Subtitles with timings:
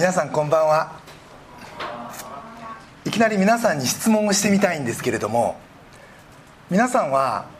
[0.00, 0.98] 皆さんこんばんは。
[3.04, 5.60] いきなり皆さんに質問をしてみたいんですけれども
[6.70, 7.50] 皆さんは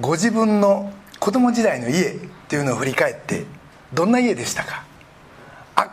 [0.00, 2.16] ご自分の子供時代の家っ
[2.48, 3.44] ていうのを振り返って
[3.92, 4.82] どんな家でしたか？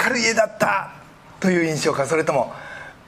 [0.02, 0.94] 明るい家だった！
[1.42, 2.54] という印象かそれとも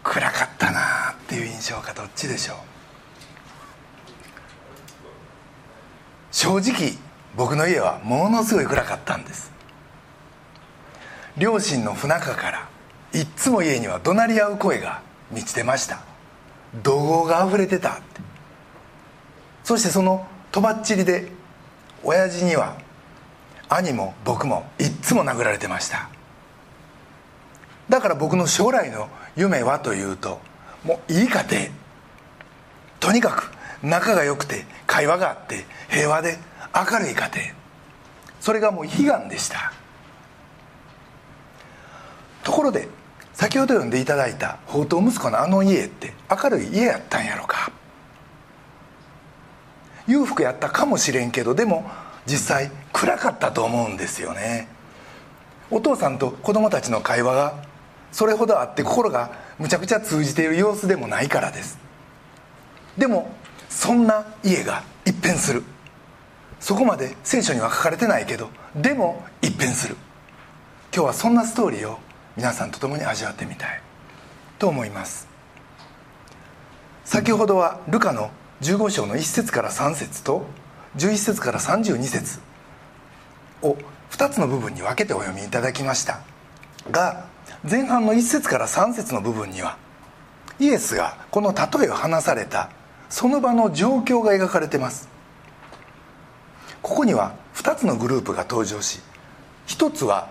[0.04, 2.58] 暗かったなっていう印象かどっちでしょう？
[6.34, 6.98] 正直
[7.38, 9.54] 僕の家はものすごい暗かったんです。
[11.38, 12.69] 両親の不仲から
[13.14, 16.02] いっつも家には怒鳴り合う声が満ちてました。
[16.84, 18.00] 怒号が溢れてた
[19.64, 21.32] そしてそのとばっちりで
[22.04, 22.78] 親父には
[23.68, 26.10] 兄も僕もいっつも殴られてました。
[27.88, 30.40] だから僕の将来の夢はというと
[30.84, 31.44] もういい家庭。
[33.00, 33.52] とにかく
[33.82, 36.38] 仲が良くて会話があって平和で
[36.76, 37.56] 明るい家庭。
[38.40, 39.74] それがもう悲願でした。
[42.50, 42.88] ところで
[43.34, 47.72] 先ほど読んでいただいた宝刀息子のあの家って明るい家やったんやろか。
[50.08, 51.86] 裕福やったかもしれんけどでも
[52.26, 54.68] 実際暗かったと思うんですよね。
[55.70, 57.54] お父さんと子供たちの会話が
[58.12, 61.78] それほどあって心がむちゃくちゃ通じている様子でもないからです。
[62.98, 63.32] でも
[63.70, 65.62] そんな家が一変する。
[66.60, 69.96] そこまで聖書には書かれてないけどでも一変する。
[70.92, 72.00] 今日はそんなストーリーを
[72.36, 73.82] 皆さんと共に味わってみたい。
[74.58, 75.28] と思います。
[77.06, 78.30] 先ほどはルカの
[78.62, 80.46] 15章の1節から3節と
[80.98, 82.40] 11節から32節
[83.62, 83.78] を
[84.12, 86.20] 2つの部分に分けてお読みいただきました。
[86.92, 87.26] が
[87.70, 89.78] 前半の1節から3節の部分には
[90.60, 92.70] イエスがこの例えを話された
[93.10, 95.10] その場の状況が描かれてます。
[96.82, 99.02] ここには2つのグループが登場し
[99.68, 100.30] 1つは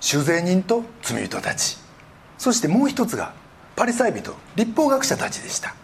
[0.00, 1.78] 酒税人と罪人たち。
[2.38, 3.32] そしてもう一つが
[3.76, 5.74] パリサイ人立法学者たちでした。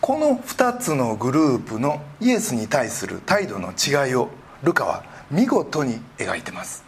[0.00, 4.30] この2つのグループのイエスに対する態度の違いを
[4.62, 6.84] ルカは見事に描いてます。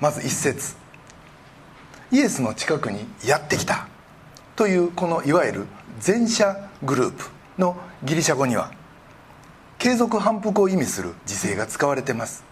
[0.00, 0.76] まず一節。
[2.10, 3.86] イエスの近くにやってきた。
[4.56, 5.66] というこのいわゆる
[6.06, 7.24] 前者グループ
[7.58, 8.72] のギリシャ語には
[9.78, 12.44] 継続反復を意味する時制が使われてます。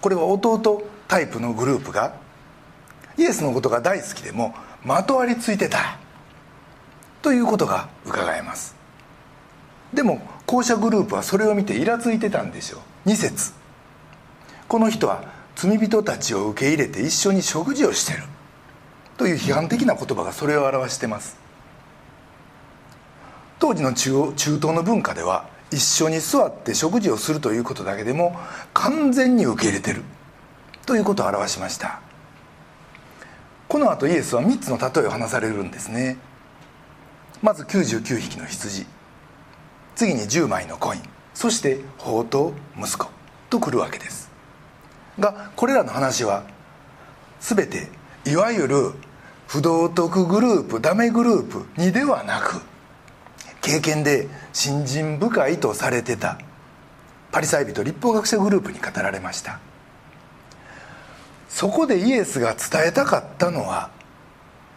[0.00, 2.14] これは弟タイプのグループが
[3.16, 4.54] イエスのことが大好きでも
[4.84, 5.98] まとわりついてた
[7.20, 8.74] ということが伺えます。
[9.92, 13.52] でも後者グループはそれを見てイラついてたんでしょう2節
[14.66, 15.24] この人は
[15.54, 18.22] 罪人たちを受け入れて一緒に食事をしてる。
[19.18, 21.36] という批判的な言葉がそれを表してます。
[23.58, 28.36] 当時の中中東の文化では一緒に座って食事をするということだけでも
[28.74, 30.02] 完全に受け入れてる。
[30.86, 32.00] ということを表しました。
[33.68, 36.18] この後イエスは3つの例えを話されるんですね。
[37.42, 38.86] まず99匹の羊。
[39.94, 41.02] 次に10枚のコイン。
[41.34, 43.10] そして宝刀息子。
[43.50, 44.30] と来るわけです。
[45.18, 46.44] がこれらの話は
[47.40, 47.88] 全て
[48.24, 48.92] いわゆる
[49.46, 52.62] 不道徳グループダメグループにではなく
[53.60, 56.38] 経験で信心深いとされてた
[57.30, 59.60] パリサイ人立法学者グループに語られました。
[61.52, 63.90] そこでイエスが伝えたかったのは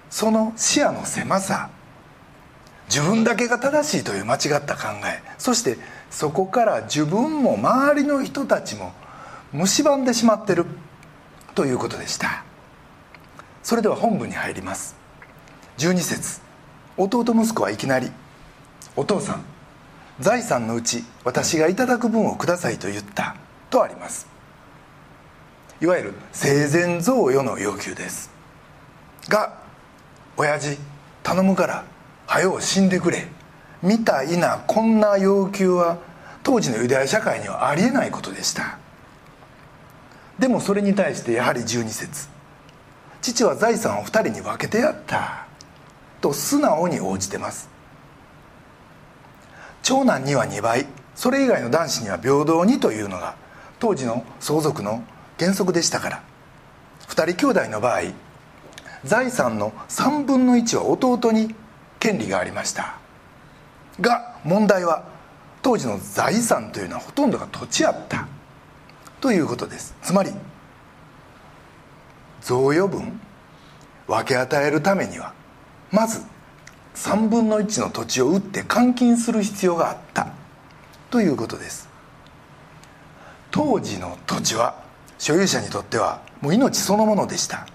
[0.10, 1.70] その視野の狭さ。
[2.88, 5.24] 自分だけが正しいという間違った考え。
[5.40, 5.78] そして
[6.12, 8.94] そこから自分も周りの人たちも
[9.52, 10.66] 蝕んでしまってる。
[11.56, 12.44] ということでした。
[13.64, 14.96] それでは本文に入ります。
[15.78, 16.42] 12節。
[16.98, 18.12] 弟息子はいきなり
[18.96, 19.44] 「お父さん
[20.20, 23.36] 財産のうち私がいただく分をください」と言った。
[23.70, 24.35] とあります。
[25.86, 28.32] いわゆる生前贈与の要求です。
[29.30, 29.54] が
[30.36, 30.80] 親父
[31.22, 31.86] 頼むから
[32.26, 33.28] 早う死んでくれ。
[33.84, 36.00] みたいなこんな要求は
[36.42, 38.80] 当時のユダヤ社会にはありえないことでした。
[40.40, 42.30] でもそれに対してやはり12節。
[43.22, 45.46] 父は財産を2人に分けてやった。
[46.20, 47.70] と素直に応じてます。
[49.84, 50.88] 長男には2倍。
[51.14, 53.36] それ以外の男子には平等にというのが
[53.78, 55.04] 当時の相続の
[55.40, 56.24] 原則でしたから。
[57.08, 58.02] 2人兄弟の場合
[59.04, 61.54] 財産の3分の1は弟に
[62.00, 62.98] 権利がありました。
[64.02, 65.04] が問題は
[65.62, 68.28] 当時の財産というのはほとんどが土地あった。
[69.22, 69.96] ということです。
[70.02, 70.32] つまり
[72.42, 73.20] 贈与分
[74.08, 75.34] 分け与えるためには
[75.92, 76.22] まず
[76.96, 80.28] 3分の1の土地を売って換金する必要があった。
[81.12, 81.88] ということです。
[83.52, 84.85] 当時の土地は
[85.18, 87.68] 所有者にとってはもう命そのものでした。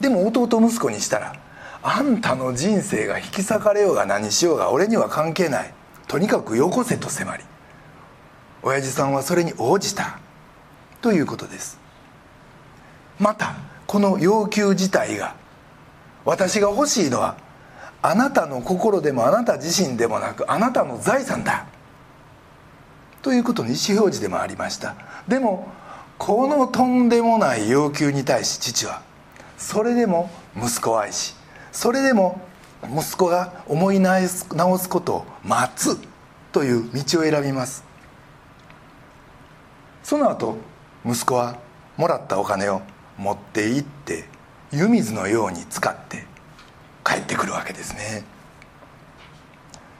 [0.00, 1.34] でも弟息子にしたら
[1.82, 5.74] あんたの人生が引き裂かれようが何しようが俺には関係ない。
[6.08, 7.44] とにかくよこせと迫り
[8.62, 10.18] 親父さんはそれに応じた
[11.00, 11.78] ということです。
[13.18, 13.54] また
[13.86, 15.34] この要求自体が
[16.24, 17.36] 私が欲しいのは
[18.02, 21.66] あなたの心でもあなた自身でもなくあなたの財産だ
[23.22, 24.96] ということの意思表示でもありました。
[25.28, 25.68] でも
[26.20, 29.00] このとんでもない要求に対し父は
[29.56, 31.34] それでも息子を愛し
[31.72, 32.42] それでも
[32.94, 34.46] 息子が思い直す
[34.90, 35.98] ことを待つ
[36.52, 37.84] という道を選びます。
[40.02, 40.58] その後
[41.06, 41.58] 息子は
[41.96, 42.82] もらったお金を
[43.16, 44.26] 持って行って
[44.72, 46.26] 湯水のように使って
[47.02, 48.24] 帰ってくるわけですね。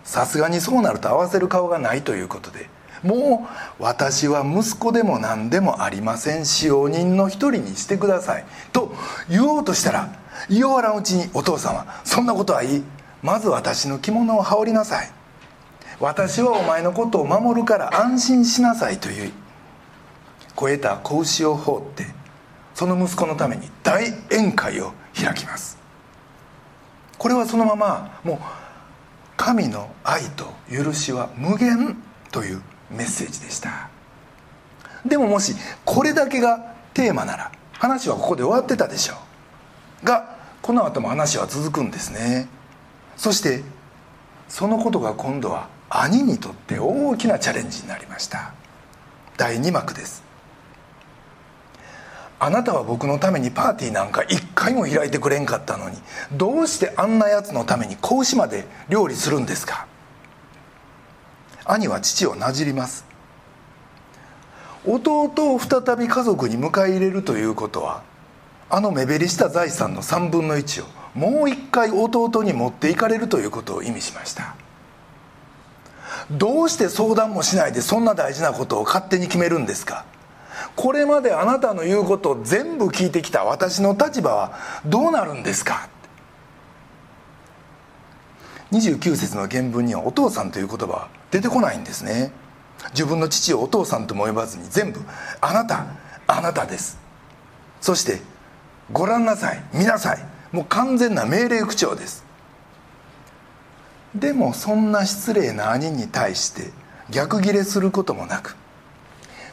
[0.05, 2.69] さすがにそうなると合わせる顔がないということで
[3.03, 3.49] も
[3.79, 8.45] う私は息子でも何でもありません使用人の一人にしてください。
[8.73, 8.95] と
[9.29, 10.09] 言おうとしたら
[10.49, 12.85] 言わらんうちにお父さんは「そんなことはいい
[13.23, 15.11] まず私の着物を羽織りなさい。
[15.99, 19.33] 私はお前のことを守るから安心しなさい」という
[20.51, 22.07] 肥えた子牛を放って
[22.75, 25.79] その息子のために大宴会を開きます。
[27.19, 28.39] これはそのままもう
[29.37, 31.97] 神の愛と許しは無限
[32.31, 33.89] というメッセージでした。
[35.05, 35.55] でももし
[35.85, 39.15] これだけがテーマなら話はここで終わってたでしょ
[40.03, 40.07] う。
[40.07, 42.49] がこの後も話は続くんですね。
[43.17, 43.63] そして
[44.49, 48.53] そのことが今度は兄にとって大きなチャレンジになりました。
[49.37, 50.23] 第2幕です。
[52.39, 55.99] あなたは僕のためにパーティーなんか一回も開いてくれんかったのに
[56.33, 59.87] どうしてあんなやつのために子牛まで料理するんですか？
[61.65, 63.05] 兄は父をなじります。
[64.87, 65.25] 弟
[65.55, 68.03] を再び家族に迎え入れるということは
[68.71, 74.55] あの目減りした財産の3分の1をもう一回弟に持っていかれるということを意味しました。
[76.31, 80.05] どうして相談もしないでそんな大事なことを勝手に決めるんですか。
[80.77, 84.53] これまであなたの言うことを全部聞いてきた私の立場は
[84.87, 85.89] どうなるんですか。
[88.71, 92.33] 29節の原文には「お父さん」という言葉は出てこないんですね。
[92.93, 95.01] 自分の父をお父さんとも呼ばずに全部
[95.41, 95.85] 「あなた
[96.27, 96.99] あなたです」
[97.81, 98.23] そして
[98.91, 102.25] 「ご覧なさい見なさい」もう完全な命令口調です。
[104.15, 106.73] でもそんな失礼な兄に対して
[107.11, 108.57] 逆ギレすることもなく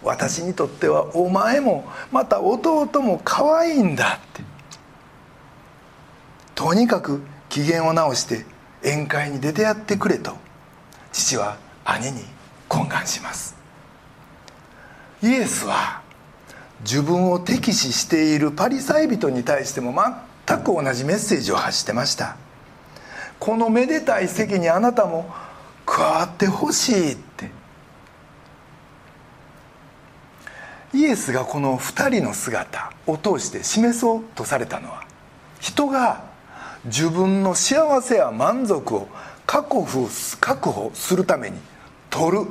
[0.01, 4.41] 私にとってはお前もまた弟も可愛いんだって。
[6.56, 8.45] とにかく機嫌を直して
[8.81, 10.35] 宴会に出てやってくれと。
[11.12, 11.57] 父は
[11.89, 12.21] 兄に
[12.67, 13.55] 懇願します。
[15.23, 16.01] イエスは
[16.81, 19.95] 自分を敵視しているパリサイ人に対しても
[20.45, 22.35] 全く同じメッセージを発してました。
[23.39, 25.33] このめでたい席にあなたも
[25.85, 27.49] 加わってほしいって。
[30.93, 35.03] イエスがこの2人の姿を通して示そうとされたのは
[35.59, 36.23] 人が
[36.85, 39.07] 自分の幸せや満足を
[39.45, 39.75] 確
[40.71, 41.57] 保するために
[42.18, 42.47] 取る。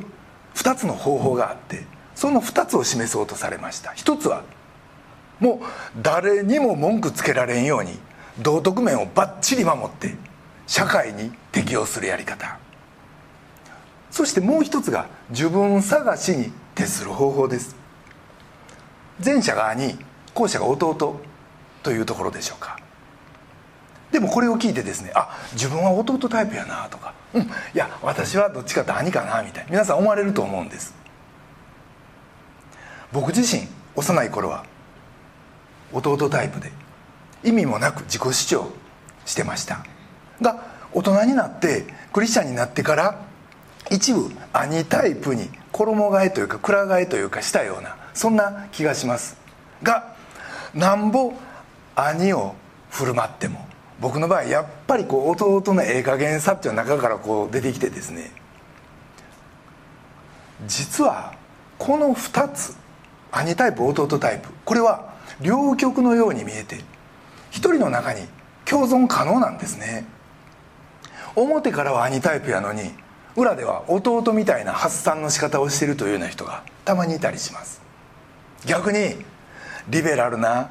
[0.54, 3.92] 2つの方法があってその2つを示そうとされました。
[3.92, 4.42] 一つは
[5.38, 7.98] もう誰にも文句つけられんように
[8.38, 10.14] 道徳面をバッチリ守って
[10.66, 12.58] 社会に適応するやり方。
[14.10, 17.76] そしてもう一つが自分探しに徹する方法です。
[19.22, 19.98] 前者が兄
[20.32, 21.20] 後者が弟
[21.82, 22.78] というところでしょうか。
[24.16, 30.94] でもこれを聞いてですねあ自分は弟タイプやなとかうんいや私はどっちかって兄かなみたいな皆さん思われると思うんです。
[33.12, 34.64] 僕自身幼い頃は
[35.92, 36.72] 弟タイプで
[37.44, 38.72] 意味もなく自己主張
[39.26, 39.84] してました。
[40.40, 43.20] が大人になってクリスチャンになってから
[43.90, 49.36] 一部兄タイプに衣替えというか蔵替えというかしたようなそんな気がします。
[49.82, 50.16] が
[50.72, 51.34] なんぼ
[51.94, 52.54] 兄を
[52.88, 53.65] 振る舞っても
[54.00, 58.30] 僕の場合やっぱりこう弟のええ加減さっていう中からこう出てきてですね。
[60.66, 61.34] 実は
[61.78, 62.76] この2つ
[63.30, 66.80] 兄タイプ弟タイプこれは両極のように見えて
[67.50, 68.22] 一人の中に
[68.64, 70.06] 共存可能なんですね。
[71.34, 72.92] 表からは兄タイプやのに
[73.36, 77.82] 裏では弟みたいな発散の仕方をしているというような人がたまにいたりします。
[78.64, 79.16] 逆に
[79.88, 80.70] リベラルな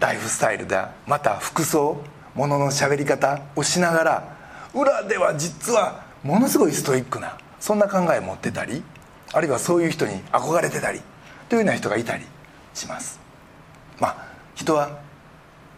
[0.00, 2.02] ライフスタイルだまた服装
[2.34, 4.36] ものの喋り方をしながら
[4.74, 8.82] 裏では実はものすごいストイックなそんな考えを持ってたり
[9.32, 11.00] あるいはそういう人に憧れてたり
[11.48, 12.24] というような人がいたり
[12.74, 13.20] します。
[13.98, 14.98] まあ人は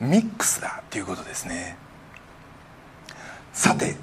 [0.01, 1.77] ミックスだということですね。
[3.53, 3.97] さて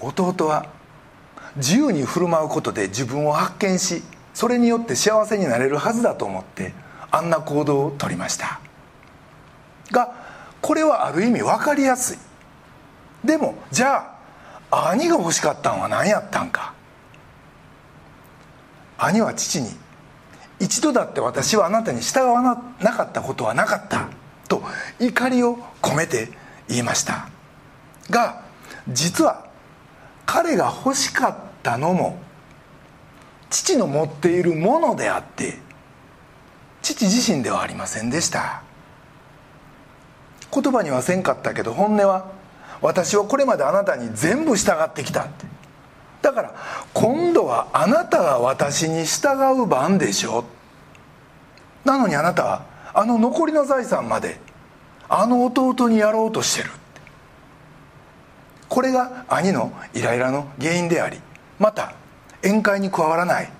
[0.00, 0.66] 弟は
[1.56, 4.02] 自由に振る舞うことで自分を発見し
[4.32, 6.72] それによって幸せになれるはずだと思って
[7.10, 8.60] あんな行動をとりました。
[9.90, 10.27] が
[10.60, 12.18] これはある意味分かりやすい。
[13.24, 14.14] でもじゃ
[14.70, 16.74] あ兄が欲しかったんは何やったんか？
[18.98, 19.76] 兄は父に
[20.60, 22.42] 「一度だって私はあなたに従わ
[22.80, 24.08] なかったことはなかった」
[24.48, 24.62] と
[24.98, 26.30] 怒りを込めて
[26.68, 27.28] 言いました。
[28.10, 28.42] が
[28.88, 29.46] 実は
[30.26, 32.18] 彼が欲しかったのも
[33.50, 35.58] 父の持っているものであって
[36.82, 38.62] 父自身ではありませんでした。
[40.52, 42.30] 言葉にはせんかったけど本音は
[42.80, 45.46] 私はこれまであなたに全部従ってきたって。
[46.22, 46.54] だから
[46.94, 50.44] 今度はあなたが私に従う番でしょ。
[51.84, 54.40] なのにあなたはあの残りの財産まで
[55.08, 56.70] あの弟にやろうとしてる。
[58.68, 61.18] これが兄のイライラの原因であり
[61.58, 61.94] また
[62.42, 63.50] 宴会に加わらない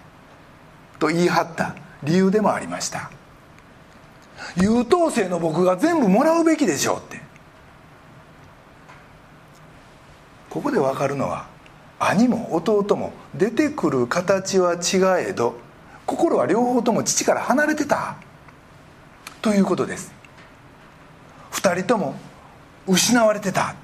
[0.99, 3.11] と言い張った理由でもありました。
[4.61, 7.21] 優等生の僕が全部もらうべきでしょうって。
[10.51, 11.47] ここで分かるのは
[11.99, 15.59] 兄も弟も出てくる形は違えど
[16.07, 18.17] 心は両方とも父から離れてた。
[19.43, 20.13] ということです。
[21.53, 22.15] 2人とも
[22.87, 23.75] 失われてた。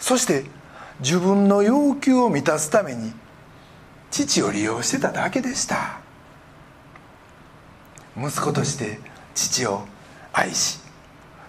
[0.00, 0.44] そして
[1.00, 3.12] 自分の要求を満たすために
[4.10, 6.00] 父を利用してただけでした。
[8.16, 8.98] 息子として
[9.38, 9.86] 父を
[10.32, 10.80] 愛し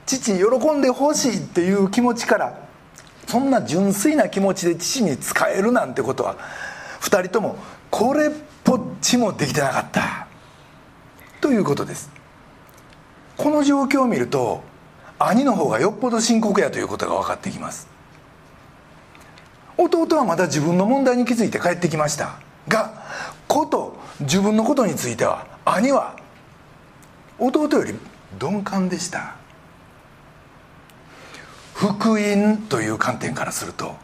[0.05, 2.69] 父喜んでほしいっていう気持ちから
[3.27, 6.35] そんな純粋な気持ちで父に仕えるなんてことは
[7.01, 7.57] 2人とも
[7.89, 8.31] これっ
[8.63, 10.27] ぽっちもできてなかった。
[11.41, 12.11] ということです。
[13.37, 14.63] この状況を見ると
[15.17, 17.87] 兄の方がよっぽど深刻やということが分かってきます。
[19.77, 23.01] 弟はまだ自分の問題に気づいて帰ってきましたが
[23.47, 26.17] こと自分のことについては兄は
[27.39, 27.93] 弟より
[28.39, 29.35] 鈍感でした。
[31.73, 33.95] 福音という観点からすると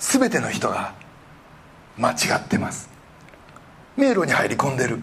[0.00, 0.94] 全ての人が
[1.96, 2.90] 間違ってます。
[3.96, 5.00] 迷路に入り込んでる。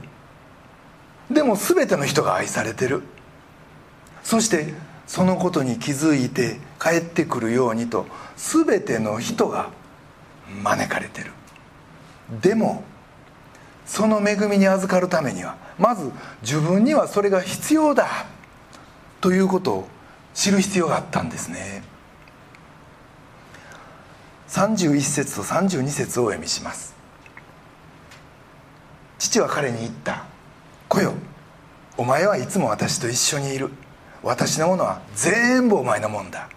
[1.32, 3.04] でも全ての人が愛されてる。
[4.24, 4.74] そして
[5.08, 9.70] そのことに気づいて帰ってくるようにと全ての人が
[10.64, 11.32] 招かれてる。
[12.42, 12.84] でも
[13.86, 16.12] その恵みに預かるためにはまず
[16.42, 18.26] 自分にはそれが必要だ
[19.22, 19.88] ということを
[20.34, 21.84] 知る必要があったんですね。
[24.50, 26.96] 31節と32節をお読みします。
[29.18, 30.26] 父は彼に言った
[30.90, 31.14] 「来よ。
[31.98, 33.70] お前はいつも私と一緒にいる。
[34.24, 36.50] 私のものは全部お前のもんだ。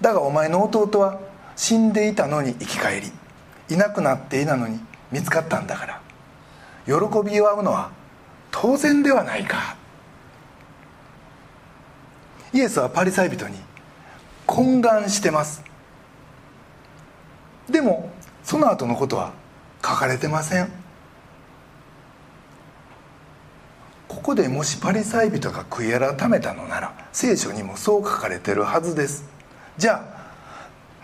[0.00, 1.18] だがお前の弟は
[1.56, 3.10] 死んでいたのに生き返り
[3.70, 4.78] いなくなっていたのに
[5.10, 6.05] 見つかったんだから。
[6.86, 6.92] 喜
[7.24, 7.90] び祝うのは
[8.50, 9.76] 当然ではないか。
[12.52, 13.58] イエスはパリサイ人に
[14.46, 15.62] 懇願してます。
[17.68, 18.10] でも
[18.44, 19.32] その後のことは
[19.84, 20.70] 書かれてません。
[24.08, 29.28] ここでもしパリサイ人が悔い改めたのなら聖書にもそう書かれてるはずです。
[29.76, 30.02] じゃ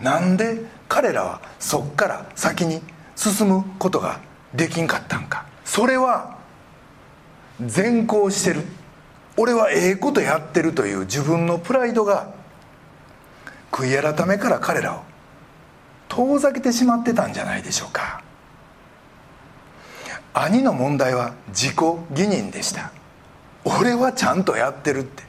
[0.01, 2.81] あなんで彼らはそっから先に
[3.15, 4.19] 進むことが
[4.53, 5.45] できんかったんか。
[5.73, 6.37] それは
[7.59, 8.61] 善行してる。
[9.37, 12.31] 俺はええことやってるという自分のプライドが
[13.71, 15.01] 悔い改めから彼らを
[16.09, 18.21] 遠ざけてしまってたんじゃないでしょうか。
[20.35, 22.91] 兄の問題は自己義認でした。
[23.65, 25.23] 俺はちゃんとやってるって。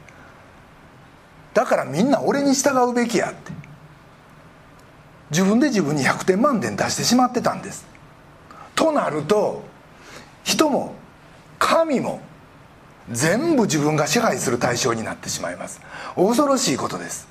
[1.54, 3.50] だからみんな俺に従うべきやって。
[5.30, 7.86] 自分で自分に100点満点出してしまってたんです。
[8.74, 9.72] となると
[10.44, 10.94] 人も
[11.58, 12.20] 神も
[13.10, 15.80] 全部自分が支配する対象になってしまいます。
[16.14, 17.26] 恐ろしいことです。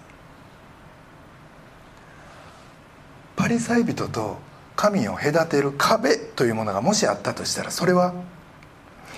[3.35, 4.37] パリサイ人と
[4.75, 8.13] 神を隔てる壁というものがもしあったとしたらそれは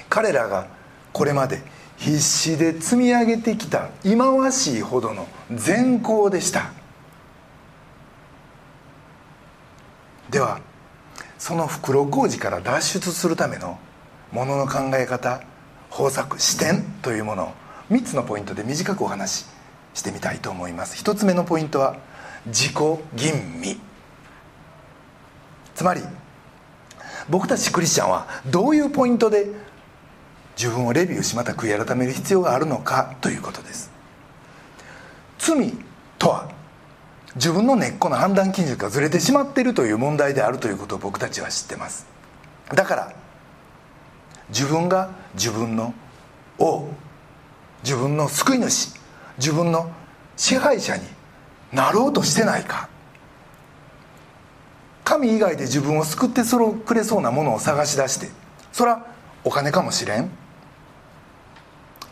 [0.10, 0.68] 彼らが
[1.14, 1.62] これまで
[1.98, 6.72] 必死で積み上げてきた忌まわしいほどの善行でした。
[10.30, 10.60] では
[11.38, 13.78] その袋小路から脱出するための
[14.32, 15.42] ものの考え方
[15.90, 17.54] 方策視点というものを
[17.92, 19.46] 3つのポイントで短くお話し
[19.94, 21.02] してみたいと思います。
[21.04, 21.98] 1つ目のポイントは
[22.48, 22.74] 自己
[23.16, 23.80] 吟味。
[25.74, 26.02] つまり
[27.30, 29.48] 僕たちクリスチャンはどういうポイントで
[30.58, 33.92] 自分をレビューしまた悔い改める必要があるのかということです。
[35.38, 35.74] 罪
[36.18, 36.50] とは
[37.36, 42.08] 自分の根っこの判断基準がずれてしまっているという問題であるということを僕たちは知ってます。
[42.74, 43.14] だから
[44.50, 45.94] 自分が自分の
[46.58, 46.88] 王
[47.84, 48.96] 自分の救い主
[49.38, 49.92] 自分の
[50.38, 51.04] 支配者に
[51.74, 52.90] なろうとしてないか。
[55.04, 58.30] 神以外で自分を救ってそれをくれそうなものを探し出して
[58.72, 59.06] そら
[59.44, 60.30] お金かもしれん。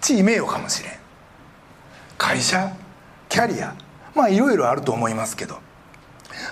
[0.02, 0.94] 地位名誉かもしれん。
[2.18, 2.76] 会社
[3.30, 3.74] キャリア
[4.16, 5.60] まあいろいろあると思いますけど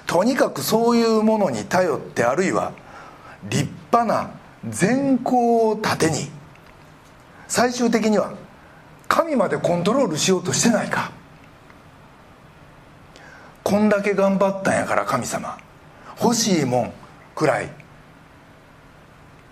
[0.07, 2.73] とにかくそういうものに頼ってあるいは
[3.49, 4.31] 立派な
[4.69, 6.29] 善行を盾に
[7.47, 8.33] 最終的には
[9.07, 11.11] 神までコントロールしようとしてないか。
[13.61, 15.57] こんだけ頑張ったんやから神様。
[16.21, 16.93] 欲しいもん
[17.35, 17.69] くらい。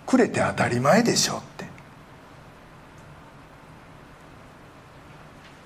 [0.06, 1.66] くれて当たり前でしょって。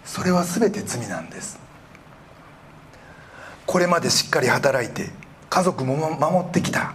[0.04, 1.63] それは全て罪なんです。
[3.66, 5.10] これまでしっかり働いて
[5.50, 6.94] 家族も守ってきた。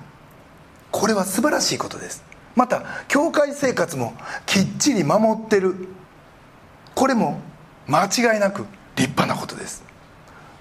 [0.92, 2.24] これは素晴らしいことです。
[2.56, 4.14] また教会生活も
[4.46, 5.76] きっちり守ってる。
[6.96, 7.40] これも
[7.88, 9.84] 間違いなく立派なことです。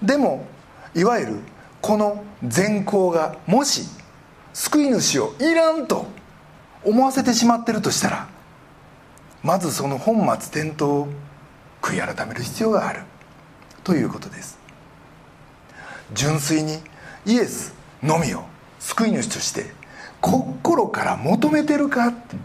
[0.03, 0.47] でも
[0.95, 1.37] いわゆる
[1.81, 3.83] この善行がもし
[4.55, 6.07] 救い主をいらんと
[6.85, 8.29] 思わせてしまってるとしたら
[9.43, 11.09] まずその本末転倒を
[11.83, 13.03] 悔い改める必要がある。
[13.85, 14.58] ということです。
[16.13, 16.79] 純粋に
[17.27, 18.45] イエスのみを
[18.79, 19.67] 救い主として
[20.21, 22.37] 心から求めてるかって。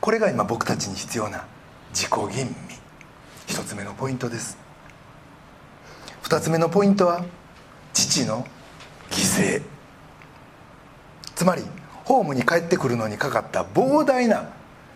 [0.00, 1.44] これが今僕たちに必要な
[1.92, 2.54] 自己吟味。
[3.46, 4.56] 一つ目のポイントです。
[6.22, 7.24] 二つ目のポイントは
[7.92, 8.46] 父の
[9.10, 9.62] 犠牲。
[11.34, 11.62] つまり
[12.04, 14.50] ホームに帰ってくるのにかかった膨大な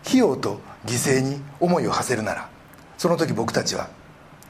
[0.05, 2.49] 費用と犠牲に思いを馳せるなら
[2.97, 3.89] その時僕たちは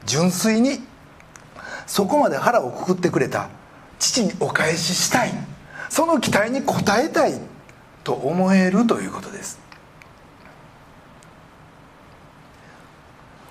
[0.04, 0.80] 純粋に
[1.86, 3.48] そこまで腹をくくってくれた。
[3.98, 5.32] 父にお返ししたい。
[5.88, 6.62] その期待に応
[6.98, 7.40] えたい
[8.04, 9.58] と思えるということです。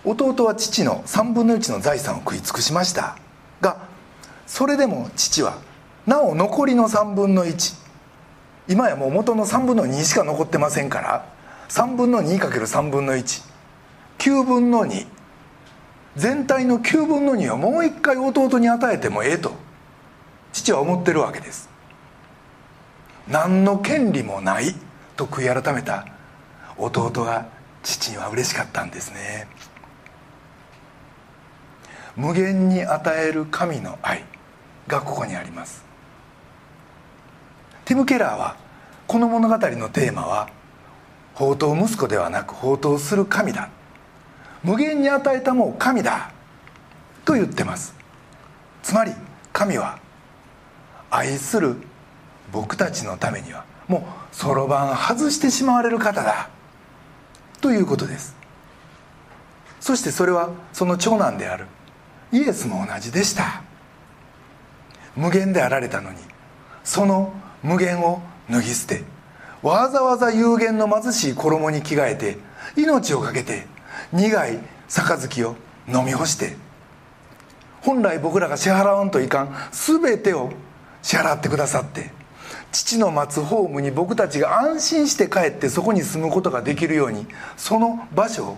[0.04, 3.18] 弟は父の3分の1の財産を食い尽くしました。
[3.62, 3.78] が
[4.46, 5.58] それでも父は
[6.06, 7.76] なお残りの3分の1
[8.68, 11.36] 今やもう元の3分の2しか残ってませんから。
[11.70, 15.08] 3分の 2×3 分の19分の2
[16.16, 19.54] 全体の9分の2をもう一回弟に与えてもええと
[20.54, 21.70] 父は思ってるわけです。
[23.28, 24.76] 何の権利もない
[25.18, 26.08] と悔い改めた
[26.78, 27.48] 弟が
[27.84, 29.48] 父には嬉しかったんですね。
[32.16, 34.24] 無限に与える神の愛
[34.88, 35.84] がここにあります。
[37.84, 38.56] ティム・ケラーは
[39.08, 40.50] この物語のテーマは
[41.34, 43.70] 宝刀息子ではなく宝刀する神だ。
[44.66, 46.32] 無限に与えたもう神だ。
[47.24, 47.96] と言ってます。
[48.82, 49.12] つまり
[49.54, 50.00] 神は
[51.12, 51.76] 愛する
[52.52, 54.02] 僕たちのためにはもう
[54.36, 56.50] そろばん外してしまわれる方だ。
[57.62, 58.36] ということです。
[59.80, 61.68] そしてそれはその長男である
[62.32, 63.62] イエスも同じでした。
[65.16, 66.18] 無限であられたのに
[66.84, 69.04] その無限を脱ぎ捨て
[69.62, 72.38] わざわざ有限の貧しい衣に着替えて
[72.76, 73.75] 命を懸けて
[74.12, 75.56] 苦い杯を
[75.88, 76.56] 飲み干して
[77.82, 80.52] 本来僕らが支払わんといかん全てを
[81.02, 82.12] 支払ってくださって
[82.72, 88.58] 父の待つホームに僕たちが安心して帰ってそこに住むことができるようにその場所を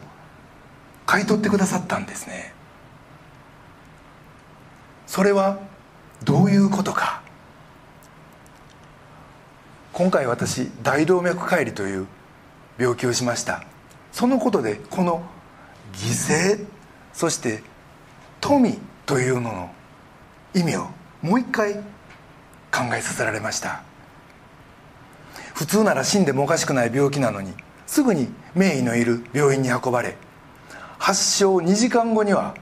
[1.06, 2.54] 買い取ってくださったんですね。
[5.06, 5.60] それは
[6.24, 7.22] どういうことか。
[9.94, 12.08] 今回私大動脈解離という
[12.78, 13.64] 病気をしました。
[14.12, 15.24] そのことでこの
[15.98, 16.66] 犠牲
[17.14, 17.64] そして
[18.40, 19.72] 富というのの
[20.54, 20.88] 意味を
[21.22, 21.74] もう一回
[22.72, 23.82] 考えさせられました。
[25.56, 27.52] 普通なら死んでもおかしくない病気なのに
[27.88, 30.16] すぐに名医のいる病院に運ばれ
[31.00, 32.54] 発症2時間後には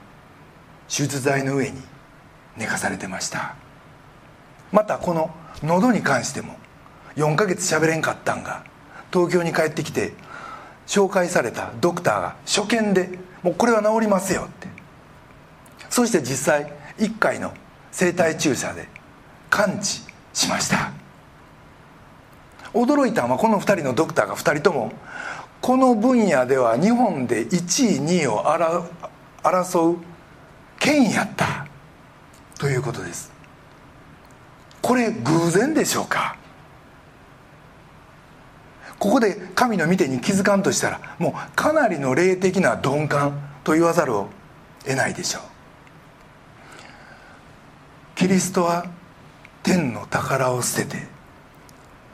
[0.88, 1.82] 手術台の上に
[2.56, 3.56] 寝かされてました。
[4.72, 5.30] またこの
[5.62, 6.56] 喉に関しても
[7.18, 8.64] 4ヶ月喋れんかったんが
[9.12, 10.14] 東京に帰ってきて
[10.88, 14.68] 紹介されたドクターが初見で「もうこれは治りますよ」って。
[15.88, 17.54] そして実際1回の
[17.92, 18.90] 生体注射で
[19.52, 20.02] 完治
[20.34, 20.92] しました。
[22.74, 24.92] 驚いたのはこの2人のドクターが2人とも
[25.62, 28.44] この分野では日本で1位2位を
[29.44, 29.98] 争う
[30.80, 31.68] 権威やった
[32.58, 33.32] ということです。
[34.82, 36.36] これ偶然でしょうか？
[39.06, 44.30] ここで神の見てに気づかんとしたらもうかなりの霊的な鈍感と言わざるを
[44.84, 45.44] 得ないでしょう。
[48.16, 48.88] キリストは
[49.62, 51.08] 天の宝を捨てて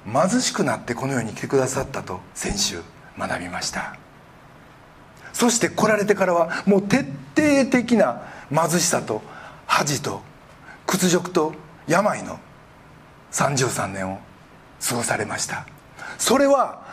[0.05, 2.81] 貧しくなってこの世に来てくださったと先週
[3.17, 3.95] 学びました。
[5.31, 7.05] そして来られてからはもう徹
[7.37, 8.21] 底的な
[8.53, 9.21] 貧しさと
[9.65, 10.21] 恥と
[10.85, 11.53] 屈辱と
[11.87, 12.37] 病の
[13.31, 14.19] 33年を
[14.85, 15.65] 過ごされました。
[16.21, 16.83] それは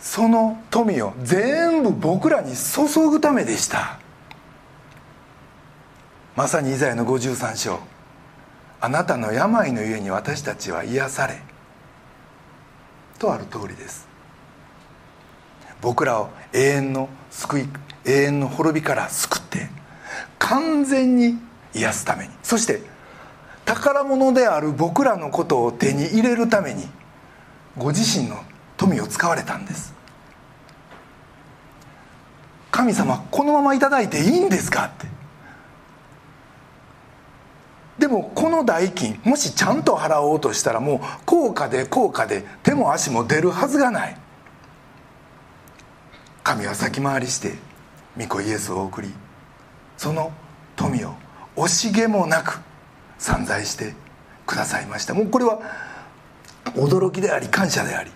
[0.00, 3.98] その富を全部僕らに注ぐためでした。
[6.36, 7.80] まさにイザヤの53章。
[8.80, 11.40] あなたの病のゆえに私たちは癒され。
[13.18, 14.06] とある通りです。
[15.80, 17.68] 僕らを永遠の救い
[18.04, 19.68] 永遠の滅びから救って
[20.38, 21.38] 完全に
[21.74, 22.30] 癒すために。
[22.44, 22.82] そして
[23.64, 26.97] 宝物である僕らのことを手に入れるために。
[27.78, 28.42] ご自身の
[28.76, 29.94] 富を使われたんです。
[32.70, 35.06] 神様このまま頂いていいんですかって。
[37.98, 44.16] でもこの代金もしちゃんと払おうとしたらもう高価で高価で手も足も出るはずがない。
[46.44, 47.54] 神は先回りして
[48.16, 49.12] 御子イエスを送り
[49.96, 50.32] その
[50.76, 51.14] 富を
[51.56, 52.60] 惜しげもなく
[53.18, 53.94] 散財して
[54.46, 55.14] くださいました。
[55.14, 55.60] もうこれは
[56.72, 58.10] 驚きであり感謝であり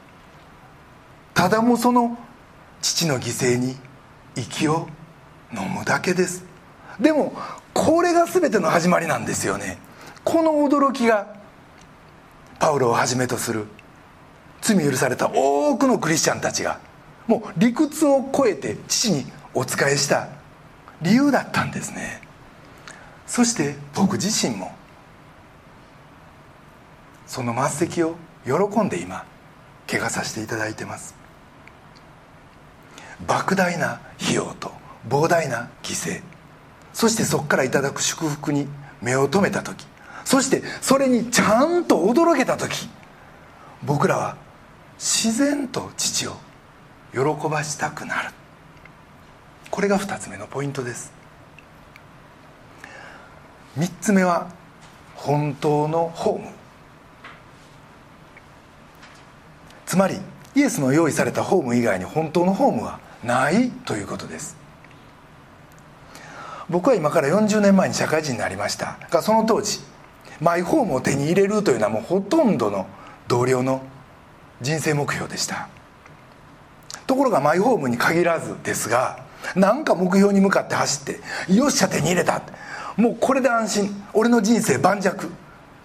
[1.35, 2.19] ただもその
[2.81, 3.77] 父の犠牲に
[4.37, 4.89] 息を
[5.53, 6.45] 飲むだけです。
[7.01, 7.33] でも
[7.75, 9.79] これが全ての始まりなんですよね。
[10.25, 11.35] この驚きが
[12.59, 13.67] パウロをはじめとする
[14.61, 16.81] 罪許された多くのクリスチャンたちが
[17.27, 20.29] もう理屈を超えて父にお仕えした
[21.01, 22.21] 理由だったんですね。
[23.27, 24.73] そして僕自身も
[27.27, 29.25] その末席を喜んで今
[29.89, 31.15] 怪我させていただいてます。
[33.27, 34.73] 莫大な費用と
[35.09, 36.23] 膨大な犠牲。
[36.93, 38.67] そしてそこからいただく祝福に
[39.01, 39.87] 目を留めた時。
[40.25, 42.89] そしてそれにちゃんと驚けた時。
[43.85, 44.37] 僕らは
[44.99, 46.37] 自然と父を
[47.13, 48.31] 喜ばしたくなる。
[49.71, 51.13] これが2つ目のポイントです。
[53.79, 54.49] 3つ目は
[55.15, 56.62] 本当のホーム。
[59.93, 60.17] つまり
[60.55, 64.57] イエスの用意されたホーム以外に本当のホームはないということです。
[66.71, 68.97] 僕は今から40年前に社会人になりました。
[69.11, 69.81] がその当時
[70.41, 72.87] マイホームを手に入れるというのはもうほとんどの
[73.29, 73.83] 同僚の
[74.63, 75.69] 人生目標でした。
[77.07, 79.23] ところがマイホームに限らずですが
[79.55, 81.21] 何か目標に向かって走って
[81.55, 82.41] よっしゃ手に入れた。
[82.97, 84.05] もうこれで安心。
[84.15, 85.11] 俺の人生盤石。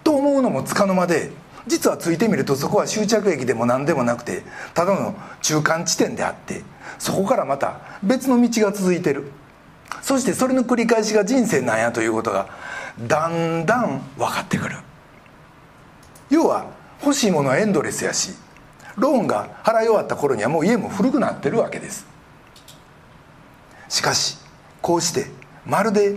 [0.02, 1.30] と思うのもつかの間で
[1.66, 4.42] 実はついてみるとそこは終着駅でも何でもなくて
[4.74, 6.62] ただの中間地点であって
[6.98, 9.32] そこからまた別の道が続いてる。
[10.02, 12.48] そしてそれの繰り返しが人生なんやということが
[13.06, 14.76] だんだん分かってくる。
[16.30, 16.66] 要は
[17.02, 18.32] 欲しいものはエンドレスやし
[18.96, 22.06] ローンが払い終わった頃にはもう家も古くなってるわけです。
[23.88, 24.38] しかし
[24.82, 25.30] こうして
[25.64, 26.16] まるで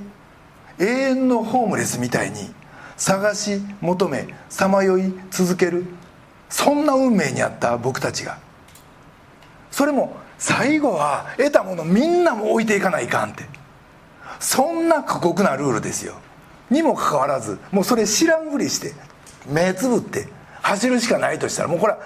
[0.79, 2.53] 永遠のホームレスみたいに
[3.01, 5.87] 探し求めさまよい続ける
[6.49, 8.37] そんな運命にあった僕たちが。
[9.71, 13.45] それも最後は得たものみんなも置いていかないかんって。
[14.39, 16.13] そんな過酷なルールですよ。
[16.69, 18.93] にもかかわらずもうそれ知らんふりして
[19.47, 20.27] 目つぶって
[20.61, 21.99] 走るしかないとしたらもうこれは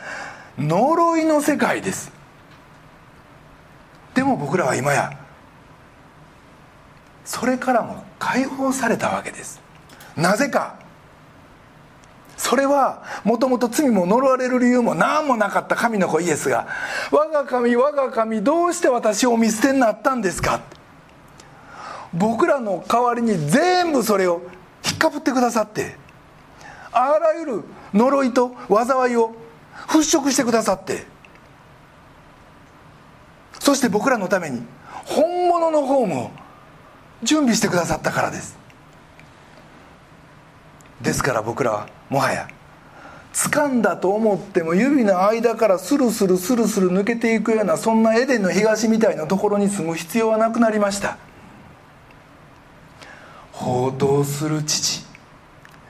[0.57, 2.09] 呪いの世界です。
[4.13, 5.11] でも僕らは今や
[7.25, 9.61] それからも解放されたわけです。
[10.15, 10.84] なぜか
[12.37, 16.67] それはもともと罪も呪われる理由も何もなかった神の子イエスが
[17.11, 20.59] 「我が神我が神どうして私を見捨てになったんですか?」
[22.13, 24.41] 僕らの代わりに全部それを
[24.85, 25.97] 引っかぶってくださって
[26.91, 29.33] あらゆる呪いと災いを
[29.87, 31.05] 払拭してくださって
[33.59, 34.65] そして僕らのために
[35.05, 36.31] 本物のホームを
[37.23, 38.57] 準備してくださったからです
[41.05, 42.49] ですから僕らはもはや
[43.31, 51.17] 掴んだと思っても指の間からスルスルスルスル抜けていくようなそんなエデンの東みたいなところに住む必要はなくなりました。
[53.51, 55.05] 報道する父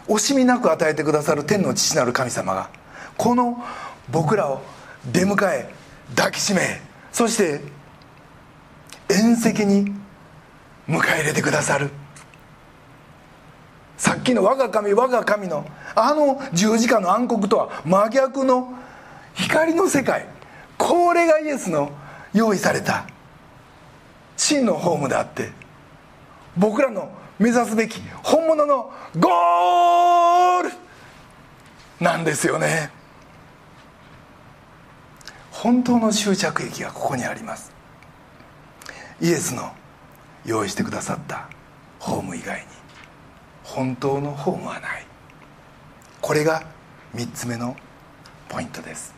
[0.07, 2.69] 惜しみなく与えてくださる天の父なる神様が
[3.17, 3.63] この
[4.11, 4.61] 僕らを
[5.11, 5.73] 出迎え
[6.15, 7.61] 抱きしめそして
[9.09, 9.93] 縁石に
[10.87, 11.89] 迎え入れてくださる。
[13.97, 18.73] さっきの我が神我が神のあの十字架の暗黒とは真逆の
[19.33, 20.27] 光の世界。
[20.77, 21.91] これがイエスの
[22.33, 23.05] 用意された。
[24.37, 25.51] 真のホームであって。
[26.57, 30.71] 僕らの目指すべき本物のゴール。
[31.99, 32.91] なんですよね。
[35.51, 37.71] 本当の終着駅がここにあります。
[39.21, 39.71] イエスの
[40.45, 41.47] 用意してくださった
[41.99, 42.74] ホーム以外に。
[43.65, 45.05] 本当のホームはない。
[46.21, 46.63] これが
[47.13, 47.75] 3つ目の
[48.47, 49.13] ポイントです。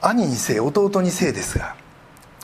[0.00, 1.74] 兄にせい弟にせいですが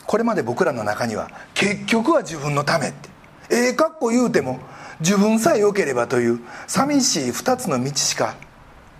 [0.05, 3.09] これまで僕らの中には結局は自分のためって
[3.49, 4.59] ええかっこ言うても
[4.99, 8.35] 自分さえ良ければという寂しい2つの道しか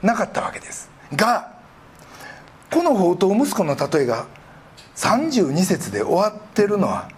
[0.02, 0.90] なかったわけです。
[1.14, 1.54] が
[2.72, 4.26] この宝刀息子の例えが
[4.96, 7.10] 32節で終わってるのは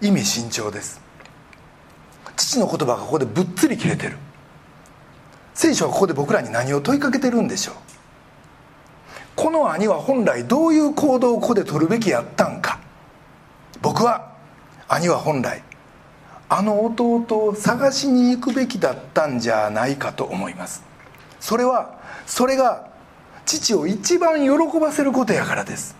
[0.00, 1.05] 意味慎重です。
[2.36, 4.16] 父の言葉がここでぶっつり切れてる。
[5.54, 7.74] 聖書はここで僕らに何を問いかけてるんでしょう。
[9.34, 12.78] この兄は本来どういう行動をここで取るべきやったんか。
[13.82, 14.32] 僕は
[14.88, 15.62] 兄は本来
[16.48, 20.82] あの弟を探しに行くべきだったんじゃないかと思います。
[21.40, 22.88] それはそれが
[23.44, 25.96] 父を一番喜ばせることやからです。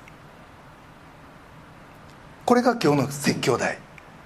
[2.45, 3.79] これが今日の説教題。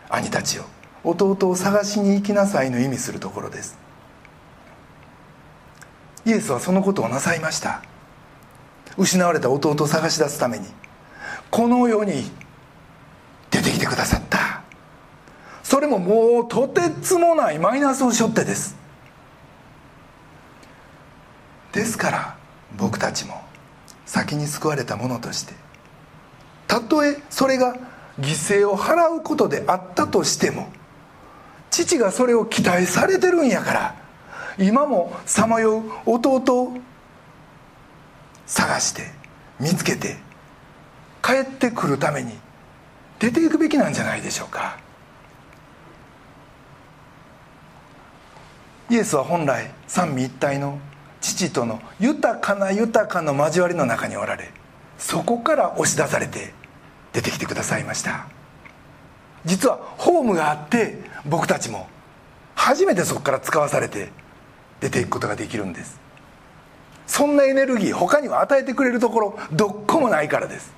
[0.09, 0.64] 兄たちよ
[1.05, 3.79] 弟を探しに行きなさいの意味するところです。
[6.27, 7.83] イエスはそのことをなさいました。
[8.99, 10.67] 失われた弟を探し出すために
[11.51, 12.31] この世に
[13.51, 14.63] 出てきてくださった。
[15.63, 18.77] それももうとてつもないマイナスを背負ってです。
[21.73, 22.37] ですから
[22.77, 23.41] 僕たちも
[24.07, 25.55] 先に救われたものとして
[26.67, 27.77] たとえそれが
[28.19, 30.69] 犠牲を払うことであったとしても
[31.71, 33.95] 父がそれを期待されてるんやから
[34.59, 36.77] 今もさまよう弟を
[38.47, 39.03] 探して
[39.59, 40.17] 見つけて
[41.23, 42.33] 帰ってくるために
[43.19, 44.79] 出ていくべきなんじゃないでしょうか。
[48.89, 50.81] イエスは本来三位一体の
[51.21, 54.51] 父との豊かな豊かの交わりの中におられ
[54.99, 56.53] そこから押し出されて
[57.13, 58.27] 出てきてくださいました。
[59.45, 61.89] 実はホームがあって僕たちも
[62.55, 64.11] 初めてそこから使わされて
[64.81, 66.01] 出ていくことができるんです。
[67.07, 70.73] そんなエネルギー他には与えてくれるところどっこもないからです。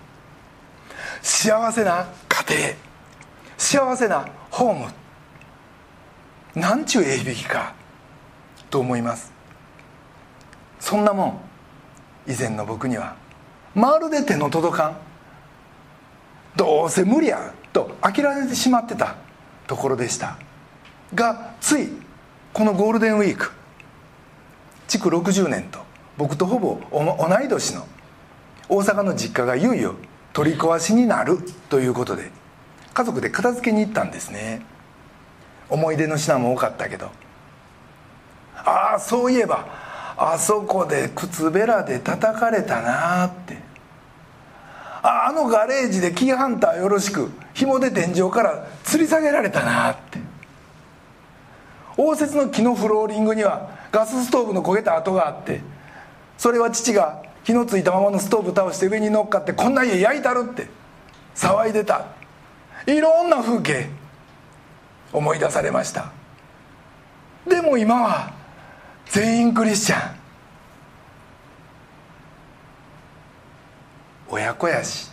[1.20, 2.74] 幸せな家庭
[3.58, 4.86] 幸せなホーム
[6.54, 7.74] なんちゅうえいびきか
[8.70, 9.32] と思います。
[10.80, 11.40] そんなもん
[12.26, 13.14] 以前の僕には
[13.74, 14.96] まるで手の届かん
[16.56, 19.14] どうせ無理やと諦めてしまってた。
[19.66, 20.36] ところでした。
[21.14, 21.88] がつい
[22.52, 23.52] このゴールデンウィーク
[24.88, 25.80] 築60年と
[26.16, 27.86] 僕とほぼ同い年の
[28.68, 29.94] 大阪の実家がいよいよ
[30.32, 32.30] 取り壊しになるということで
[32.94, 34.62] 家族で片付けに行ったんですね。
[35.70, 37.10] 思い出の品も多かったけど。
[38.54, 39.66] ああそういえば
[40.16, 43.61] あそこで靴べらで叩かれたなって。
[45.02, 47.30] ああのガレージでキーハンターよろしく。
[47.54, 50.18] 紐で天井から吊り下げられたなって。
[51.96, 55.60] 応接の木のフローリングにはガスストーブの焦げた跡があって。
[56.38, 60.68] それは父が火のついたままのストーブ倒して上に乗っかってこんな家焼いたるって。
[61.34, 62.06] 騒いでた。
[62.86, 63.88] いろんな風景
[65.12, 66.12] 思い出されました。
[67.48, 68.32] でも今は
[69.06, 70.21] 全員クリスチャン。
[74.32, 75.10] 親子やし。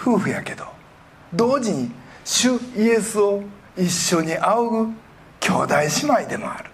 [0.00, 0.64] 夫婦やけど
[1.34, 1.90] 同時に
[2.24, 3.42] 主イエスを
[3.76, 4.92] 一緒に仰ぐ
[5.40, 6.70] 兄弟姉妹でもある。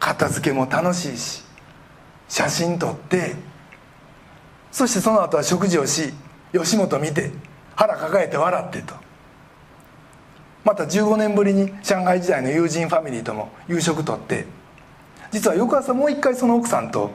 [0.00, 1.44] 片付けも楽しいし
[2.28, 3.36] 写真撮って
[4.72, 6.12] そしてその後は食事をし
[6.52, 7.30] 吉本見て
[7.76, 8.94] 腹抱えて笑ってと。
[10.64, 14.46] また15年ぶりに上海時代の友人ファミリーとも夕食とって。
[15.30, 17.10] 実は翌朝もう一回その奥さんと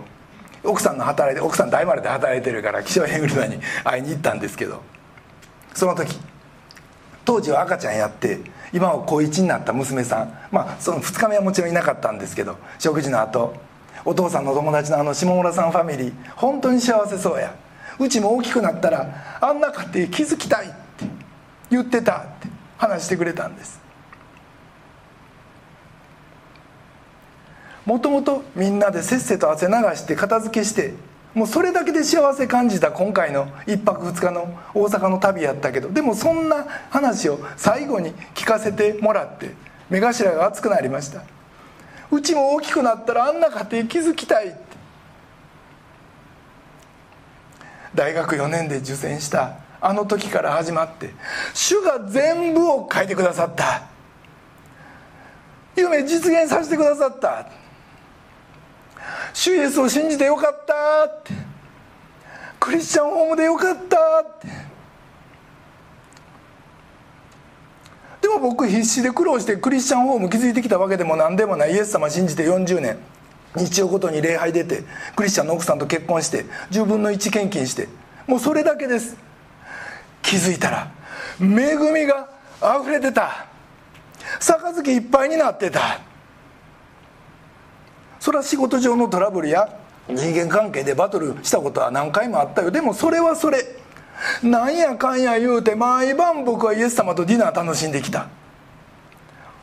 [0.68, 4.82] 奥さんの働いて奥さん大丸で働いてるから気象変車に会いに行ったんですけど
[5.74, 6.18] その時
[7.26, 8.40] 当時は赤ちゃんやって
[8.74, 10.34] 今は高1になった娘さん。
[10.52, 13.54] まあその2日目はもちろんいなかったんですけど食事の後
[14.06, 17.54] お父さんの友達のあの下村さんファミリー本当に幸せそうや。
[18.00, 21.06] うちも大きくなったらあんな家庭築きたいって
[21.70, 23.87] 言ってたって話してくれたんです。
[27.88, 30.94] もともとみんなでせっせと汗流して片付けして
[31.34, 39.52] もうそれだけで幸せ感じた今回の1泊2日の大阪の旅やったけどでもそんな話を最後に聞かせてもらって
[39.90, 41.24] 目頭が熱くなりました。
[42.12, 44.58] うちも大きくなったらあんな家庭築きたいって。
[47.96, 51.12] 大学4年で受選したあの時から始まって
[51.54, 53.84] 主が全部を書いてくださった。
[55.78, 57.67] 夢実現させてくださった。
[59.34, 61.34] 主イエスを信じてよかったって。
[62.60, 64.48] クリスチャンホームでよかったって。
[68.22, 71.74] でも僕必死で苦労してクリスチャンホーム築いてきたわけでも何でもない。
[71.74, 72.98] イエス様信じて40年。
[73.56, 74.84] 日曜ごとに礼拝出て
[75.16, 77.88] クリスチャンの奥さんと結婚して10分の1献金して。
[78.28, 79.16] もうそれだけです。
[80.22, 80.92] 気づいたら
[81.40, 82.28] 恵みが
[82.82, 83.46] 溢れてた。
[84.40, 86.07] 杯いっぱいになってた。
[88.28, 89.70] それは仕事上のトラブルや
[90.10, 92.70] 人間関係でバトルしたことは何回もあったよ。
[92.70, 93.64] でもそれはそれ。
[94.44, 98.28] なんやかんや言うて毎晩僕はイエス様とディナー楽しんできた。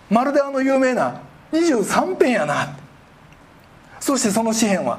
[0.09, 1.21] まるであの有名な
[1.53, 2.75] 23編やな。
[4.01, 4.99] そしてその詩篇は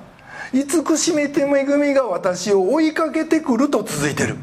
[0.53, 4.37] 慈しめて恵みが私を追いかけてくると続いてる。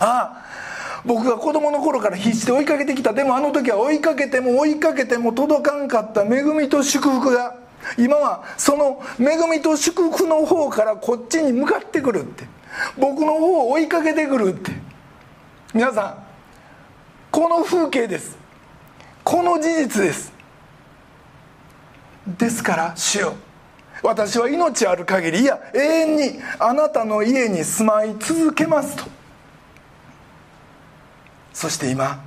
[0.00, 0.44] ああ
[1.04, 3.12] 僕が子供の頃から必死で追いかけてきた。
[3.12, 7.62] でもあの時は追いかけても追いかけても届かんかった恵みと祝福が
[7.98, 12.46] 今はその恵みと祝福の方からこっちに向かってくるって。
[12.98, 14.72] 僕の方を追いかけてくるって。
[15.72, 16.24] 皆さん
[17.30, 18.36] この風景です。
[19.22, 20.32] この事実です。
[22.26, 23.34] ですから主よ
[24.02, 29.04] 私は命ある限りいや永遠にあなたの家に住まい続けますと。
[31.52, 32.22] そして今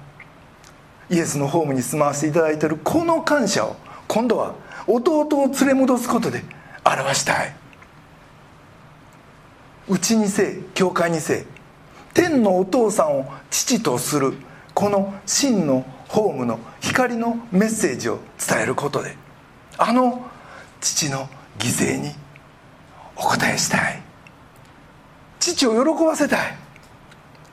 [1.10, 3.76] イエスのホームに住まわせていただいているこの感謝を
[4.08, 4.56] 今度は
[4.88, 6.44] 弟を連れ戻すことで
[6.86, 7.54] 表したい。
[9.90, 11.44] うちにせい教会にせい
[12.14, 14.34] 天のお父さんを父とする
[14.74, 19.16] この真のホームの光のメッセージを伝えることで
[19.78, 20.26] あの
[20.82, 22.12] 父の犠牲に
[23.16, 24.02] お答えしたい。
[25.40, 26.58] 父を喜ばせたい。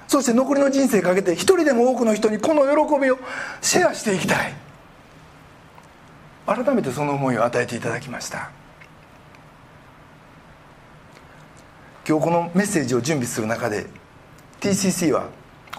[0.08, 3.18] そして残りの人生かけて一人でも多くの人にこの喜びを
[3.62, 4.63] シェアしていきたい。
[6.46, 8.50] 改めてその思いを与えていただきました。
[12.06, 13.86] 今日このメッセージを準備する中で
[14.60, 15.28] TCC は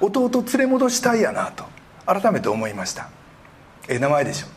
[0.02, 1.66] 弟連れ戻したいやなと
[2.08, 3.10] 改めて思いました。
[3.88, 4.48] ええ名前でしょ。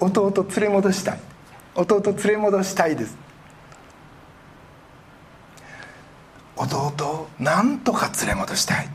[0.00, 1.20] 弟連れ戻したい。
[1.74, 3.16] 弟連れ戻したいです。
[6.56, 8.88] 弟を何とか連れ戻したい。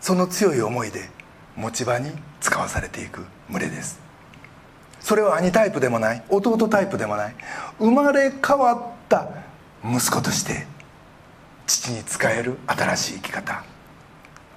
[0.00, 1.10] その強い思いで
[1.56, 2.10] 持ち場に
[2.40, 4.01] 使わされていく群れです。
[5.02, 6.22] それは兄タイプでもない。
[6.28, 7.34] 弟タイプでもない。
[7.78, 9.28] 生まれ変わった
[9.84, 10.66] 息子として
[11.66, 13.64] 父に仕える新しい生き方。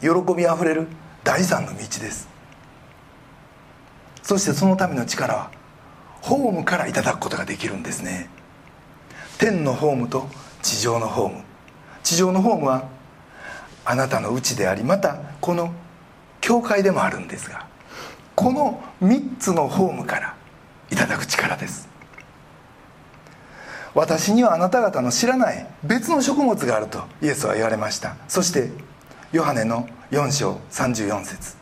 [0.02, 0.88] 喜びあふれる
[1.24, 2.28] 第三の道です。
[4.22, 5.52] そしてそのための力は
[6.22, 8.30] ホームからいただくことができるんですね。
[9.38, 10.28] 天のホームと
[10.62, 11.44] 地上のホーム。
[12.04, 12.88] 地上のホームは
[13.84, 15.74] あなたの内でありまたこの
[16.40, 17.68] 教会でもあるんですが
[18.36, 20.36] この3つのホームから
[20.92, 21.88] いただく力です。
[23.94, 28.18] 私にはあなた方の知らない別の食物があるとイエスは言われました。
[28.28, 28.70] そして
[29.32, 31.56] ヨハネの4章34節。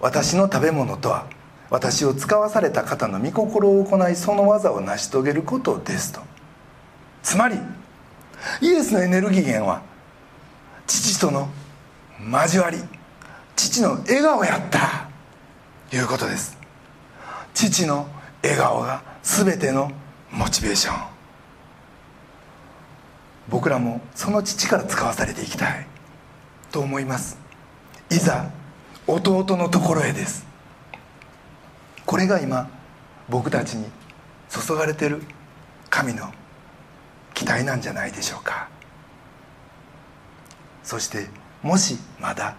[0.00, 1.26] 私の食べ物とは
[1.70, 6.20] 私を使わされた方の御心を行いその技を成し遂げることですと。
[7.22, 7.56] つまり
[8.60, 9.82] イエスのエネルギー源は
[10.86, 11.48] 父との
[12.30, 12.78] 交わり
[13.56, 15.11] 父の笑顔やった。
[15.92, 16.56] いうことです。
[17.54, 18.08] 父の
[18.42, 19.92] 笑顔が全ての
[20.30, 21.12] モチベーション。
[23.48, 25.86] 僕らもその父から使わされていきたい。
[26.70, 27.38] と思います。
[28.10, 28.50] いざ
[29.06, 30.46] 弟のところへです。
[32.06, 32.68] これが今
[33.28, 33.86] 僕たちに
[34.48, 35.22] 注がれてる
[35.90, 36.32] 神の
[37.34, 38.68] 期待なんじゃないでしょうか。
[40.82, 41.26] そして
[41.62, 42.56] もしまだ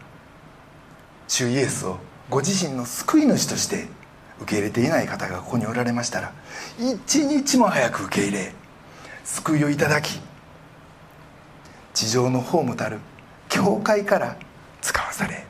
[1.27, 1.97] 主イエスを
[2.29, 3.87] ご自身の救い主として
[4.39, 6.33] 受け入れていない方がここにおられましたら
[6.79, 8.53] 一日も早く受け入れ
[9.23, 10.19] 救いをいただき
[11.93, 12.99] 地上のホームたる
[13.49, 14.35] 教会から
[14.81, 15.45] 使わされ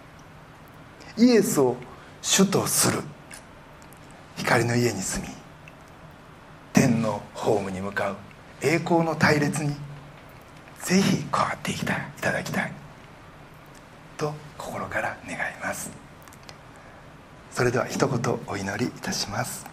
[1.17, 1.78] イエスを
[2.21, 3.01] 主とする
[4.36, 5.34] 光の家に住み
[6.74, 8.17] 天のホームに向かう
[8.61, 9.76] 栄光の隊列に
[10.82, 12.71] ぜひ加わっていきたいいただきたい
[14.17, 16.03] と心から願います。
[17.54, 19.64] それでは一言お祈りいたします。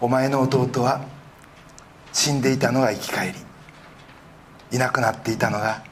[0.00, 1.04] お前の弟は
[2.10, 3.38] 死んでいたのが生き返り
[4.72, 5.84] いなくなっていたのが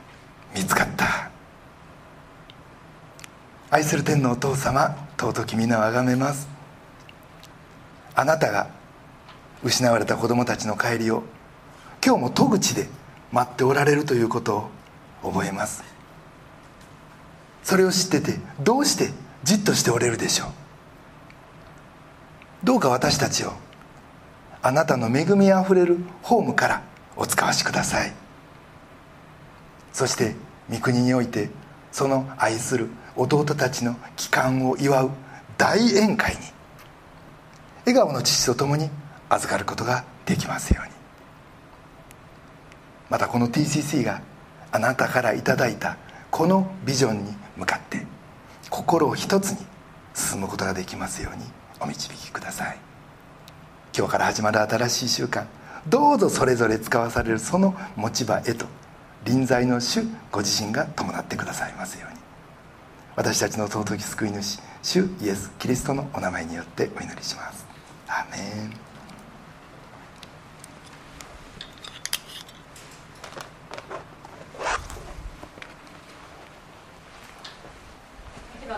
[0.54, 1.30] 見つかった。
[3.70, 6.48] 愛する天のお父様尊き皆をあがめます。
[8.14, 8.70] あなたが
[9.62, 11.22] 失われた子供たちの帰りを
[12.02, 12.88] 今日も戸口で
[13.30, 14.77] 待っておられるということを
[15.22, 15.82] 覚えます。
[17.62, 19.10] それを知っててどうして
[19.44, 20.48] じっとしておれるでしょう？
[22.64, 23.52] どうか私たちを
[24.62, 26.82] あなたの恵みあふれるホームから
[27.16, 28.12] お使わしください。
[29.92, 30.34] そして
[30.70, 31.50] 御国において
[31.92, 35.10] その愛する弟たちの帰還を祝う
[35.56, 36.40] 大宴会に
[37.86, 38.90] 笑顔の父と共に
[39.28, 40.92] 預かることができますように。
[43.10, 44.20] またこの TCC が
[44.70, 45.96] あなたからいただいた
[46.30, 48.04] このビジョンに向かって
[48.70, 49.66] 心を一つに
[50.14, 51.44] 進むことができますように
[51.80, 52.78] お導きください。
[53.96, 55.46] 今日から始まる新しい習慣
[55.88, 58.66] どうぞそれぞれ使わされるその持ち場へと
[59.24, 62.18] 臨在の主ご自身が伴ってくださいますように。
[63.16, 67.66] 私たちの尊き救い主主イエス・キリストのお名前によってお祈りします。
[68.06, 68.87] アメン。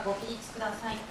[0.05, 1.10] ご起立ください。